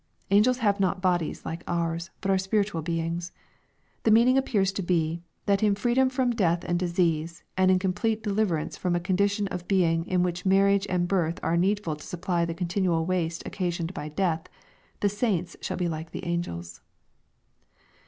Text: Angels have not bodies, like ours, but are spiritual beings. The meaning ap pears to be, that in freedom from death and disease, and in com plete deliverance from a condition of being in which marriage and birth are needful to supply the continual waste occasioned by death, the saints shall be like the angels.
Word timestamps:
Angels 0.31 0.57
have 0.65 0.79
not 0.79 0.99
bodies, 0.99 1.45
like 1.45 1.63
ours, 1.67 2.09
but 2.21 2.31
are 2.31 2.37
spiritual 2.39 2.81
beings. 2.81 3.31
The 4.01 4.09
meaning 4.09 4.35
ap 4.35 4.47
pears 4.47 4.71
to 4.71 4.81
be, 4.81 5.21
that 5.45 5.61
in 5.61 5.75
freedom 5.75 6.09
from 6.09 6.31
death 6.31 6.63
and 6.63 6.79
disease, 6.79 7.43
and 7.55 7.69
in 7.69 7.77
com 7.77 7.93
plete 7.93 8.23
deliverance 8.23 8.75
from 8.77 8.95
a 8.95 8.99
condition 8.99 9.47
of 9.49 9.67
being 9.67 10.07
in 10.07 10.23
which 10.23 10.43
marriage 10.43 10.87
and 10.89 11.07
birth 11.07 11.39
are 11.43 11.55
needful 11.55 11.95
to 11.97 12.03
supply 12.07 12.45
the 12.45 12.55
continual 12.55 13.05
waste 13.05 13.43
occasioned 13.45 13.93
by 13.93 14.09
death, 14.09 14.47
the 15.01 15.07
saints 15.07 15.55
shall 15.61 15.77
be 15.77 15.87
like 15.87 16.09
the 16.09 16.25
angels. 16.25 16.81